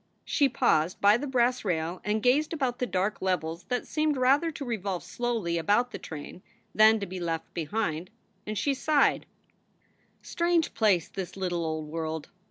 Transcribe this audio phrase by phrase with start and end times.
[0.25, 4.49] She paused by the brass rail and gazed about the dark levels that seemed rather
[4.49, 6.41] to revolve slowly about the train
[6.73, 8.09] than to be left behind.
[8.47, 9.27] And she sighed:
[10.23, 12.29] "Strange place this little old world!